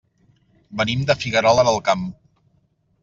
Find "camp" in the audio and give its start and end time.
1.91-2.11